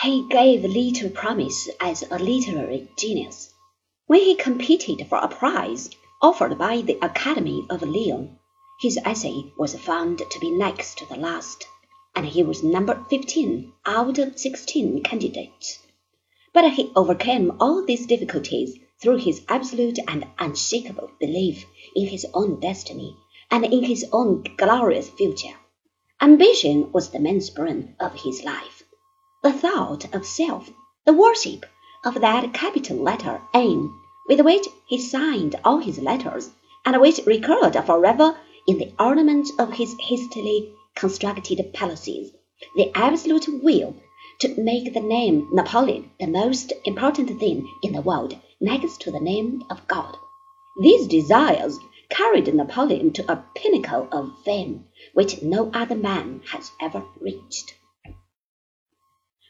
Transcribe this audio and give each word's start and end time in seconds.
he 0.00 0.22
gave 0.28 0.62
little 0.62 1.10
promise 1.10 1.68
as 1.80 2.04
a 2.08 2.18
literary 2.20 2.88
genius. 2.96 3.52
When 4.06 4.20
he 4.20 4.36
competed 4.36 5.04
for 5.08 5.18
a 5.18 5.26
prize 5.26 5.90
offered 6.22 6.56
by 6.56 6.82
the 6.82 6.98
Academy 7.02 7.66
of 7.68 7.82
Lyon, 7.82 8.38
his 8.80 8.96
essay 9.04 9.52
was 9.58 9.74
found 9.74 10.18
to 10.18 10.38
be 10.38 10.52
next 10.52 10.98
to 10.98 11.06
the 11.06 11.16
last, 11.16 11.66
and 12.14 12.24
he 12.24 12.44
was 12.44 12.62
number 12.62 13.04
15 13.10 13.72
out 13.86 14.18
of 14.18 14.38
16 14.38 15.02
candidates. 15.02 15.80
But 16.54 16.72
he 16.74 16.92
overcame 16.94 17.56
all 17.58 17.84
these 17.84 18.06
difficulties 18.06 18.78
through 19.02 19.16
his 19.16 19.42
absolute 19.48 19.98
and 20.06 20.26
unshakable 20.38 21.10
belief 21.18 21.64
in 21.96 22.06
his 22.06 22.24
own 22.34 22.60
destiny 22.60 23.16
and 23.50 23.64
in 23.64 23.82
his 23.82 24.06
own 24.12 24.44
glorious 24.56 25.08
future. 25.08 25.56
Ambition 26.20 26.92
was 26.92 27.10
the 27.10 27.18
mainspring 27.18 27.96
of 27.98 28.14
his 28.14 28.44
life. 28.44 28.77
The 29.48 29.54
thought 29.54 30.14
of 30.14 30.26
self, 30.26 30.70
the 31.06 31.14
worship 31.14 31.64
of 32.04 32.20
that 32.20 32.52
capital 32.52 32.98
letter 32.98 33.40
N 33.54 33.90
with 34.28 34.42
which 34.42 34.68
he 34.84 34.98
signed 34.98 35.58
all 35.64 35.78
his 35.78 35.98
letters, 35.98 36.50
and 36.84 37.00
which 37.00 37.24
recurred 37.24 37.72
forever 37.86 38.36
in 38.66 38.76
the 38.76 38.92
ornament 38.98 39.48
of 39.58 39.72
his 39.72 39.96
hastily 40.00 40.74
constructed 40.94 41.72
palaces, 41.72 42.30
the 42.76 42.92
absolute 42.94 43.48
will 43.62 43.94
to 44.40 44.54
make 44.60 44.92
the 44.92 45.00
name 45.00 45.48
Napoleon 45.50 46.10
the 46.20 46.26
most 46.26 46.74
important 46.84 47.40
thing 47.40 47.66
in 47.82 47.94
the 47.94 48.02
world 48.02 48.36
next 48.60 49.00
to 49.00 49.10
the 49.10 49.18
name 49.18 49.64
of 49.70 49.88
God. 49.88 50.18
These 50.78 51.06
desires 51.06 51.78
carried 52.10 52.54
Napoleon 52.54 53.14
to 53.14 53.32
a 53.32 53.42
pinnacle 53.54 54.08
of 54.12 54.38
fame 54.44 54.84
which 55.14 55.40
no 55.40 55.70
other 55.72 55.96
man 55.96 56.42
has 56.50 56.70
ever 56.82 57.02
reached. 57.18 57.77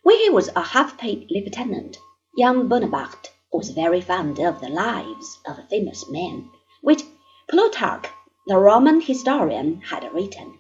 When 0.05 0.17
he 0.21 0.31
was 0.31 0.49
a 0.55 0.63
half-paid 0.63 1.27
lieutenant, 1.29 1.99
young 2.37 2.69
Bonaparte 2.69 3.33
was 3.53 3.71
very 3.71 4.01
fond 4.01 4.39
of 4.39 4.61
the 4.61 4.69
lives 4.69 5.41
of 5.45 5.69
famous 5.69 6.09
men, 6.09 6.49
which 6.83 7.03
Plutarch, 7.51 8.07
the 8.47 8.59
Roman 8.59 9.01
historian, 9.01 9.81
had 9.81 10.09
written, 10.15 10.57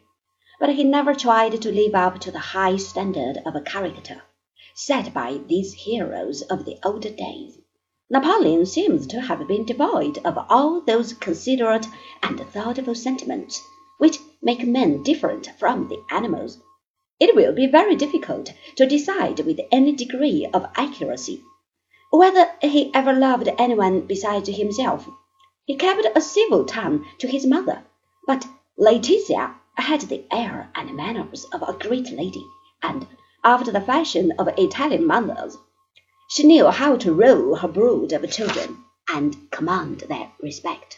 but 0.58 0.70
he 0.70 0.82
never 0.82 1.14
tried 1.14 1.62
to 1.62 1.70
live 1.72 1.94
up 1.94 2.18
to 2.18 2.32
the 2.32 2.40
high 2.40 2.74
standard 2.78 3.38
of 3.46 3.54
character 3.64 4.22
set 4.74 5.14
by 5.14 5.38
these 5.46 5.72
heroes 5.72 6.42
of 6.42 6.64
the 6.64 6.76
old 6.84 7.02
days. 7.16 7.58
Napoleon 8.10 8.66
seems 8.66 9.06
to 9.06 9.20
have 9.20 9.46
been 9.46 9.64
devoid 9.64 10.18
of 10.24 10.36
all 10.48 10.80
those 10.80 11.12
considerate 11.12 11.86
and 12.24 12.40
thoughtful 12.40 12.96
sentiments 12.96 13.62
which 13.98 14.18
make 14.42 14.66
men 14.66 15.04
different 15.04 15.48
from 15.60 15.86
the 15.86 16.02
animals. 16.10 16.58
It 17.20 17.34
will 17.34 17.52
be 17.52 17.66
very 17.66 17.96
difficult 17.96 18.52
to 18.76 18.86
decide 18.86 19.40
with 19.40 19.60
any 19.72 19.92
degree 19.92 20.48
of 20.54 20.66
accuracy 20.76 21.42
whether 22.10 22.50
he 22.62 22.90
ever 22.94 23.12
loved 23.12 23.48
anyone 23.58 24.02
besides 24.02 24.48
himself. 24.48 25.08
He 25.66 25.76
kept 25.76 26.06
a 26.14 26.20
civil 26.20 26.64
tongue 26.64 27.04
to 27.18 27.28
his 27.28 27.44
mother, 27.44 27.84
but 28.26 28.46
Laetitia 28.78 29.54
had 29.74 30.02
the 30.02 30.24
air 30.32 30.70
and 30.74 30.96
manners 30.96 31.44
of 31.52 31.62
a 31.62 31.72
great 31.72 32.10
lady, 32.12 32.44
and, 32.82 33.06
after 33.44 33.72
the 33.72 33.80
fashion 33.80 34.32
of 34.38 34.48
Italian 34.56 35.06
mothers, 35.06 35.56
she 36.30 36.44
knew 36.44 36.68
how 36.68 36.96
to 36.96 37.12
rule 37.12 37.56
her 37.56 37.68
brood 37.68 38.12
of 38.12 38.30
children 38.30 38.84
and 39.08 39.50
command 39.50 40.00
their 40.08 40.30
respect. 40.40 40.97